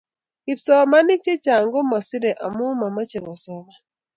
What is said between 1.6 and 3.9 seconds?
komasiri amu machome kosoman.